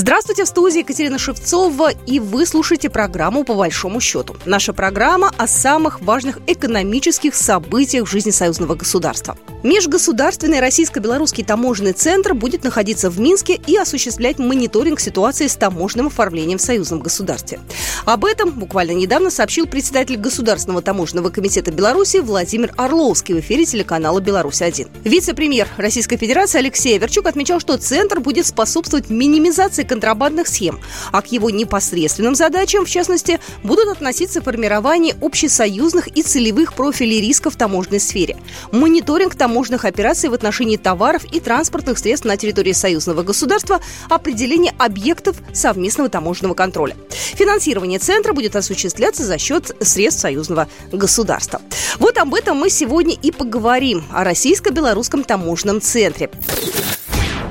[0.00, 4.36] Здравствуйте, в студии Екатерина Шевцова, и вы слушаете программу «По большому счету».
[4.44, 9.36] Наша программа о самых важных экономических событиях в жизни союзного государства.
[9.64, 16.58] Межгосударственный российско-белорусский таможенный центр будет находиться в Минске и осуществлять мониторинг ситуации с таможенным оформлением
[16.58, 17.58] в союзном государстве.
[18.04, 24.20] Об этом буквально недавно сообщил председатель Государственного таможенного комитета Беларуси Владимир Орловский в эфире телеканала
[24.20, 24.90] «Беларусь-1».
[25.02, 30.78] Вице-премьер Российской Федерации Алексей Верчук отмечал, что центр будет способствовать минимизации контрабандных схем,
[31.10, 37.50] а к его непосредственным задачам, в частности, будут относиться формирование общесоюзных и целевых профилей риска
[37.50, 38.36] в таможенной сфере,
[38.70, 45.36] мониторинг таможенных операций в отношении товаров и транспортных средств на территории союзного государства, определение объектов
[45.52, 46.96] совместного таможенного контроля.
[47.10, 51.60] Финансирование центра будет осуществляться за счет средств союзного государства.
[51.98, 56.30] Вот об этом мы сегодня и поговорим, о российско-белорусском таможенном центре.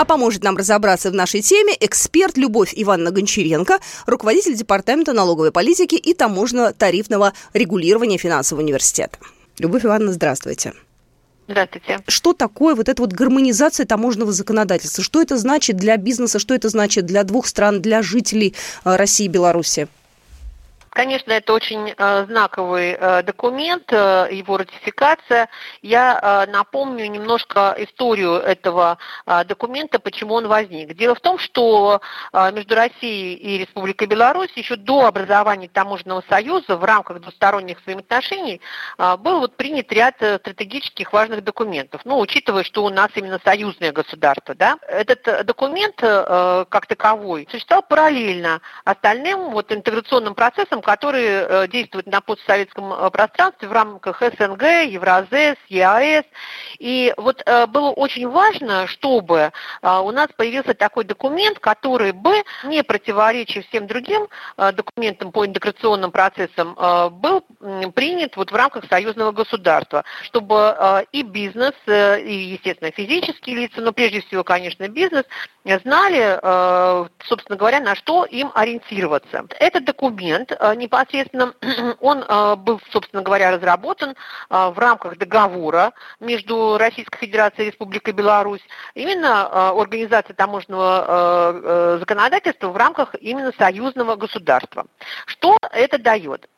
[0.00, 5.94] А поможет нам разобраться в нашей теме эксперт Любовь Ивановна Гончаренко, руководитель Департамента налоговой политики
[5.94, 9.18] и таможенного тарифного регулирования финансового университета.
[9.58, 10.72] Любовь Ивановна, здравствуйте.
[11.48, 11.98] Здравствуйте.
[12.08, 15.04] Что такое вот эта вот гармонизация таможенного законодательства?
[15.04, 16.38] Что это значит для бизнеса?
[16.38, 18.54] Что это значит для двух стран, для жителей
[18.86, 19.86] э, России и Беларуси?
[20.90, 25.48] Конечно, это очень э, знаковый э, документ, э, его ратификация.
[25.82, 28.98] Я напомню немножко историю этого
[29.46, 30.94] документа, почему он возник.
[30.94, 32.00] Дело в том, что
[32.52, 38.60] между Россией и Республикой Беларусь еще до образования Таможенного союза в рамках двусторонних взаимоотношений
[38.98, 42.02] был вот принят ряд стратегических важных документов.
[42.04, 48.60] Ну, учитывая, что у нас именно союзное государство, да, этот документ как таковой существовал параллельно
[48.84, 54.62] остальным вот интеграционным процессам, странам, которые э, действуют на постсоветском э, пространстве в рамках СНГ,
[54.86, 56.24] Евразес, ЕАЭС.
[56.78, 62.82] И вот э, было очень важно, чтобы у нас появился такой документ, который бы, не
[62.82, 66.74] противоречив всем другим документам по интеграционным процессам,
[67.12, 67.42] был
[67.94, 74.20] принят вот в рамках союзного государства, чтобы и бизнес, и, естественно, физические лица, но прежде
[74.20, 75.24] всего, конечно, бизнес,
[75.64, 76.38] знали,
[77.24, 79.44] собственно говоря, на что им ориентироваться.
[79.58, 81.54] Этот документ непосредственно,
[82.00, 84.14] он э, был, собственно говоря, разработан э,
[84.70, 88.62] в рамках договора между Российской Федерацией и Республикой Беларусь,
[88.94, 94.86] именно э, организации таможенного законодательства в рамках именно союзного государства.
[95.26, 96.48] Что это дает?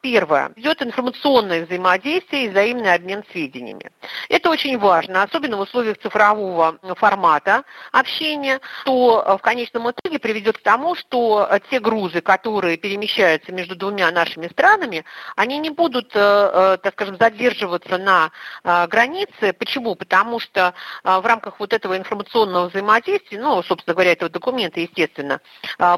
[0.00, 0.52] Первое.
[0.56, 3.90] Идет информационное взаимодействие и взаимный обмен сведениями.
[4.28, 8.43] Это очень важно, особенно в условиях цифрового формата общения,
[8.82, 14.48] что в конечном итоге приведет к тому, что те грузы, которые перемещаются между двумя нашими
[14.48, 15.04] странами,
[15.36, 18.30] они не будут, э, э, так скажем, задерживаться на
[18.62, 19.52] э, границе.
[19.58, 19.94] Почему?
[19.94, 25.40] Потому что в рамках вот этого информационного взаимодействия, ну, собственно говоря, этого документа, естественно,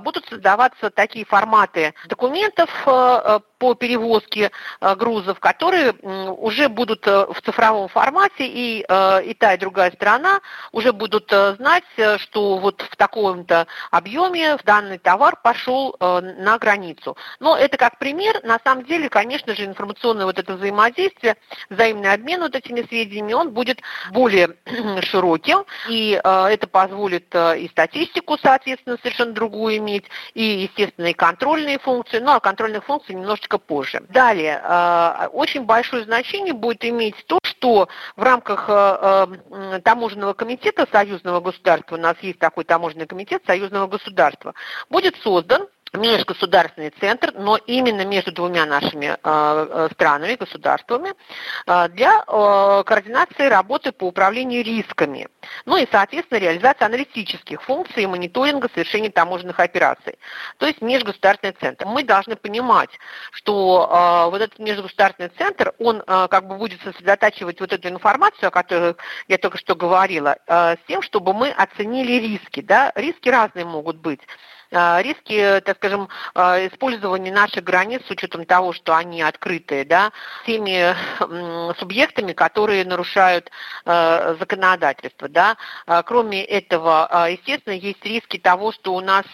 [0.00, 8.80] будут создаваться такие форматы документов по перевозке грузов, которые уже будут в цифровом формате, и,
[8.80, 10.40] и та, и другая сторона
[10.72, 11.84] уже будут знать,
[12.18, 17.16] что вот в таком-то объеме данный товар пошел на границу.
[17.40, 18.40] Но это как пример.
[18.44, 21.36] На самом деле, конечно же, информационное вот это взаимодействие,
[21.70, 23.80] взаимный обмен вот этими сведениями, он будет
[24.10, 24.56] более
[25.02, 30.04] широким, и э, это позволит э, и статистику, соответственно, совершенно другую иметь,
[30.34, 34.02] и, естественно, и контрольные функции, ну, а контрольных функций немножечко позже.
[34.08, 40.86] Далее, э, очень большое значение будет иметь то, что в рамках э, э, таможенного комитета
[40.90, 44.54] союзного государства, у нас есть такой таможенный комитет союзного государства,
[44.88, 51.14] будет создан межгосударственный центр, но именно между двумя нашими э, э, странами, государствами,
[51.66, 55.28] э, для координации работы по управлению рисками,
[55.64, 60.18] ну и, соответственно, реализации аналитических функций и мониторинга совершения таможенных операций,
[60.58, 61.86] то есть межгосударственный центр.
[61.86, 62.90] Мы должны понимать,
[63.32, 68.94] что вот этот межгосударственный центр, он как бы будет сосредотачивать вот эту информацию, о которой
[69.28, 72.60] я только что говорила, с тем, чтобы мы оценили риски.
[72.60, 72.92] Да?
[72.94, 74.20] Риски разные могут быть.
[74.72, 80.12] А, риски, так скажем, а, использования наших границ с учетом того, что они открытые, да,
[80.44, 80.94] теми
[81.78, 83.50] субъектами, которые нарушают
[83.84, 85.56] а, законодательство, да.
[86.04, 89.24] Кроме этого, естественно, есть риски того, что у нас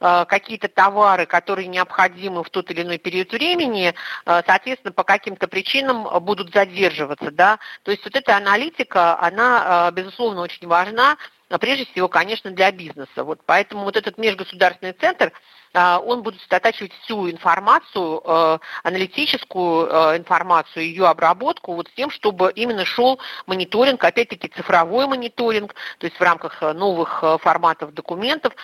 [0.00, 6.52] какие-то товары, которые необходимы в тот или иной период времени, соответственно, по каким-то причинам будут
[6.52, 7.58] задерживаться, да.
[7.82, 11.16] То есть вот эта аналитика, она, безусловно, очень важна,
[11.52, 13.24] но прежде всего, конечно, для бизнеса.
[13.24, 15.32] Вот поэтому вот этот межгосударственный центр,
[15.74, 23.18] он будет сосредотачивать всю информацию, аналитическую информацию, ее обработку, вот с тем, чтобы именно шел
[23.46, 28.54] мониторинг, опять-таки цифровой мониторинг, то есть в рамках новых форматов документов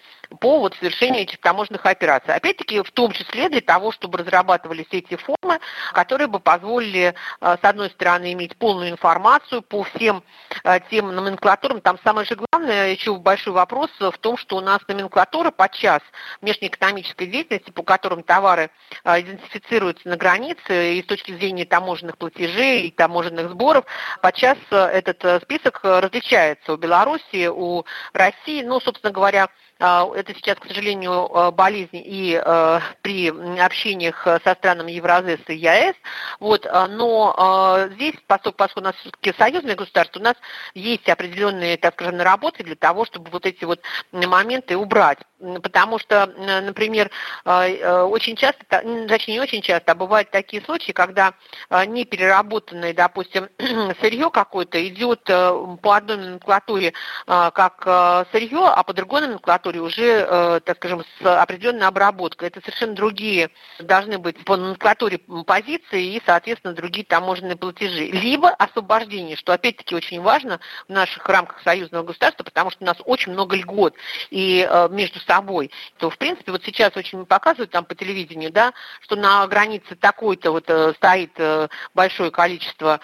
[0.41, 2.35] по вот совершению этих таможенных операций.
[2.35, 5.61] Опять-таки, в том числе для того, чтобы разрабатывались эти формы,
[5.95, 10.23] которые бы позволили, с одной стороны, иметь полную информацию по всем
[10.91, 11.81] тем номенклатурам.
[11.81, 16.03] Там самое же главное, еще большой вопрос в том, что у нас номенклатура подчас
[16.99, 18.71] внешнеэкономической деятельности, по которым товары
[19.05, 23.85] а, идентифицируются на границе и с точки зрения таможенных платежей и таможенных сборов,
[24.23, 29.49] подчас э, этот э, список различается у Беларуси, у России, ну, собственно говоря,
[29.81, 32.41] а, это сейчас, к сожалению, болезнь и
[33.03, 33.29] при
[33.61, 35.95] общениях со странами Евразес и ЕАЭС.
[36.41, 40.35] Вот, а, но а, здесь, поскольку, поскольку у нас все-таки союзное государство, у нас
[40.75, 43.81] есть определенные, так скажем, наработки для того, чтобы вот эти вот
[44.13, 45.19] моменты убрать.
[45.39, 47.11] Потому что, например,
[47.45, 48.65] очень часто,
[49.09, 51.35] точнее не очень часто, а бывают такие случаи, когда
[51.87, 53.49] не переработанное, допустим,
[54.01, 56.93] сырье какое-то идет э, по одной номенклатуре
[57.27, 62.49] как сырье, а по другой номенклатуре уже, э, так скажем, с определенной обработкой.
[62.49, 68.07] Это совершенно другие должны быть по номенклатуре позиции и, соответственно, другие таможенные платежи.
[68.07, 72.97] Либо освобождение, что опять-таки очень важно в наших рамках союзного государства, потому что у нас
[73.05, 73.95] очень много льгот
[74.31, 75.71] и э, между собой.
[75.99, 78.73] То, в принципе, вот сейчас очень показывают там по телевидению, да,
[79.03, 81.33] что на границе такой-то вот э, стоит
[81.95, 83.01] большое количество Э,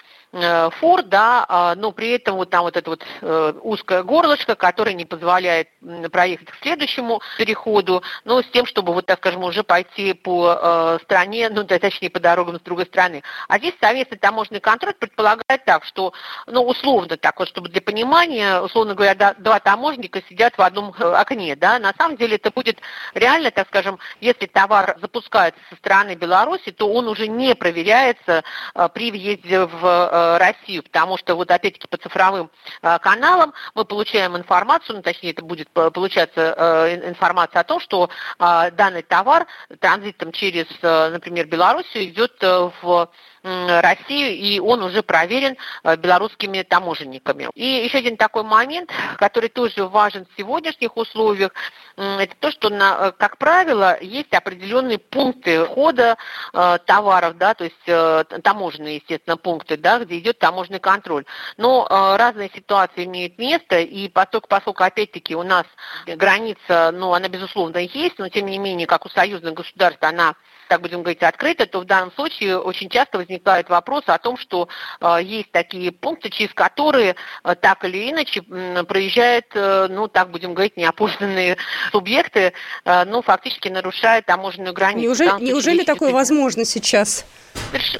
[0.80, 4.94] фур, да, а, но при этом вот там вот это вот э, узкое горлышко, которое
[4.94, 5.68] не позволяет
[6.10, 10.98] проехать к следующему переходу, но с тем, чтобы вот, так скажем, уже пойти по э,
[11.04, 13.22] стране, ну, точнее, по дорогам с другой стороны.
[13.48, 16.12] А здесь совместный таможенный контроль предполагает так, что,
[16.46, 21.54] ну, условно так вот, чтобы для понимания, условно говоря, два таможника сидят в одном окне,
[21.54, 22.78] да, на самом деле это будет
[23.14, 28.42] реально, так скажем, если товар запускается со стороны Беларуси, то он уже не проверяется
[28.94, 32.50] при въезде в Э, Россию, потому что вот опять-таки по цифровым
[32.82, 38.10] э, каналам мы получаем информацию, ну, точнее это будет получаться э, информация о том, что
[38.38, 39.46] данный товар
[39.80, 43.08] транзитом через, например, Белоруссию идет в
[43.44, 47.48] Россию, и он уже проверен э, белорусскими таможенниками.
[47.54, 51.52] И еще один такой момент, который тоже важен в сегодняшних условиях,
[51.96, 56.16] это то, что, на, э, как правило, есть определенные пункты входа
[56.54, 61.24] э, товаров, да, то есть таможенные, естественно, пункты, да, где идет таможенный контроль.
[61.58, 65.66] Но разные ситуации имеют место, и поскольку, поскольку опять-таки, у нас
[66.06, 70.34] граница, ну, она, безусловно, есть, но, тем не менее, как у союзных государств, она
[70.68, 73.33] так будем говорить, открыто, то в данном случае очень часто возникает
[73.68, 74.68] вопрос о том, что
[75.00, 80.54] э, есть такие пункты, через которые э, так или иначе проезжают, э, ну, так будем
[80.54, 81.56] говорить, неопознанные
[81.92, 82.52] субъекты,
[82.84, 85.06] ну, фактически нарушают таможенную границу.
[85.06, 87.24] Неужели, неужели такое возможно сейчас?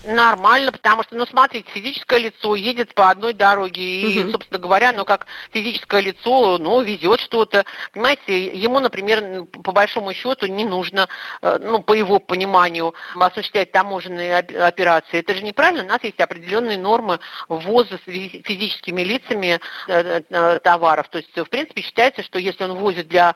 [0.05, 4.33] Нормально, потому что, ну, смотрите, физическое лицо едет по одной дороге, и, угу.
[4.33, 7.65] собственно говоря, ну, как физическое лицо, ну, везет что-то.
[7.93, 11.09] Понимаете, ему, например, по большому счету не нужно,
[11.43, 15.21] э, ну, по его пониманию, осуществлять таможенные операции.
[15.21, 17.19] Это же неправильно, у нас есть определенные нормы
[17.49, 21.09] ввоза физическими лицами э, э, товаров.
[21.09, 23.35] То есть, в принципе, считается, что если он возит для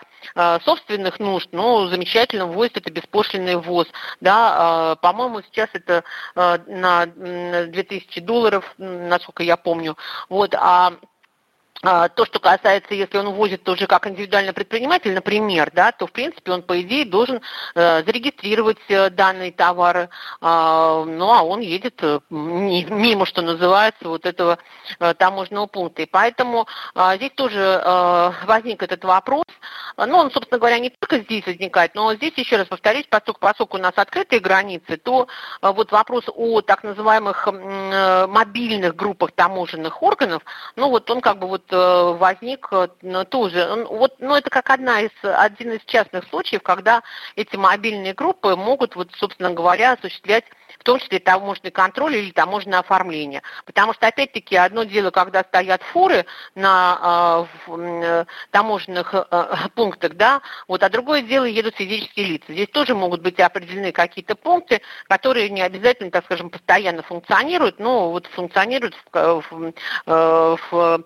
[0.64, 3.86] собственных нужд, ну, замечательно, ввозит это беспошлинный ввоз.
[4.20, 6.02] Да, по-моему, сейчас это
[6.34, 9.96] на 2000 долларов, насколько я помню.
[10.28, 10.94] Вот, а,
[11.80, 16.52] то, что касается, если он возит тоже как индивидуальный предприниматель, например, да, то в принципе
[16.52, 17.40] он по идее должен
[17.74, 20.08] э, зарегистрировать э, данные товары,
[20.40, 24.58] э, ну а он едет э, мимо, что называется, вот этого
[25.18, 26.02] таможенного пункта.
[26.02, 27.82] И поэтому э, здесь тоже
[28.46, 29.44] возник этот вопрос.
[29.96, 33.76] Ну, он, собственно говоря, не только здесь возникает, но здесь, еще раз повторюсь, поскольку, поскольку
[33.76, 35.26] у нас открытые границы, то
[35.60, 37.48] вот вопрос о так называемых
[38.28, 40.42] мобильных группах таможенных органов,
[40.76, 42.88] ну вот он как бы вот возник э,
[43.28, 43.86] тоже.
[43.88, 47.02] Вот, ну, это как одна из, один из частных случаев, когда
[47.36, 50.44] эти мобильные группы могут, вот, собственно говоря, осуществлять
[50.78, 53.42] в том числе таможенный контроль или таможенное оформление.
[53.64, 59.24] Потому что, опять-таки, одно дело, когда стоят фуры на э, таможенных э,
[59.74, 62.52] пунктах, да, вот, а другое дело едут физические лица.
[62.52, 68.10] Здесь тоже могут быть определены какие-то пункты, которые не обязательно, так скажем, постоянно функционируют, но
[68.10, 71.04] вот функционируют в, в, в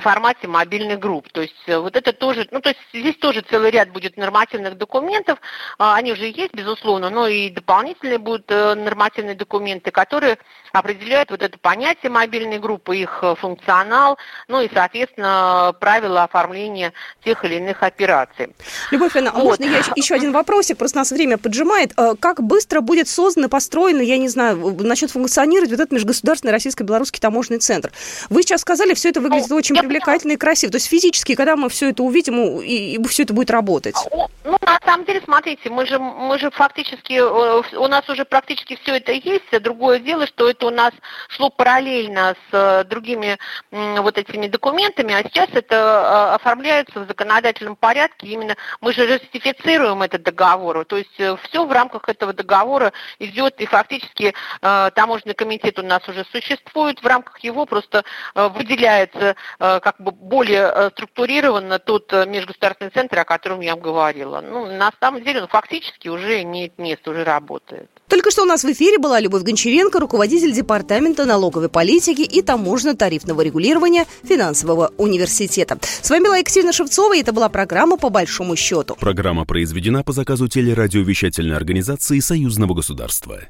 [0.00, 1.28] формате мобильных групп.
[1.30, 5.38] То есть вот это тоже, ну то есть здесь тоже целый ряд будет нормативных документов,
[5.78, 10.38] они уже есть, безусловно, но и дополнительные будут нормативные документы, которые
[10.72, 16.92] определяют вот это понятие мобильной группы, их функционал, ну и, соответственно, правила оформления
[17.24, 18.54] тех или иных операций.
[18.90, 19.60] Любовь Ивановна, а вот.
[19.60, 20.78] можно я еще один вопросик?
[20.78, 21.92] Просто нас время поджимает.
[21.96, 26.52] Э, как быстро будет создан и построен, я не знаю, начнет функционировать вот этот межгосударственный
[26.52, 27.92] российско-белорусский таможенный центр?
[28.30, 30.34] Вы сейчас сказали, все это выглядит ну, очень привлекательно поняла.
[30.34, 30.72] и красиво.
[30.72, 33.96] То есть физически, когда мы все это увидим, и, и все это будет работать?
[34.44, 38.78] Ну, на самом деле, смотрите, мы же, мы же фактически, э, у нас уже практически
[38.82, 39.44] все это есть.
[39.62, 40.92] Другое дело, что это у нас
[41.28, 43.38] шло параллельно с э, другими
[43.70, 48.26] вот этими документами, а сейчас это оформляется в законодательном порядке.
[48.26, 50.84] Именно мы же ратифицируем этот договор.
[50.84, 55.82] То есть э, все в рамках этого договора идет, и фактически э, таможенный комитет у
[55.82, 57.02] нас уже существует.
[57.02, 58.04] В рамках его просто
[58.34, 59.36] э, выделяется
[59.82, 64.40] как бы более структурированно тот межгосударственный центр, о котором я говорила.
[64.40, 67.88] Ну, на самом деле он фактически уже имеет место, уже работает.
[68.08, 73.40] Только что у нас в эфире была Любовь Гончаренко, руководитель Департамента налоговой политики и таможенно-тарифного
[73.40, 75.78] регулирования финансового университета.
[75.80, 78.94] С вами была Екатерина Шевцова, и это была программа «По большому счету».
[78.96, 83.40] Программа произведена по заказу телерадиовещательной организации Союзного государства.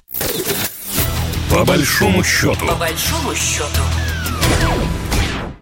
[1.51, 2.67] По большому счету.
[2.67, 3.83] По большому счету.